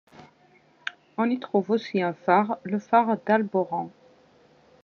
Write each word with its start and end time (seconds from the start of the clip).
On 1.19 1.29
y 1.29 1.39
trouve 1.39 1.69
aussi 1.69 2.01
un 2.01 2.13
phare, 2.13 2.57
le 2.63 2.79
phare 2.79 3.17
d'Alborán. 3.23 3.91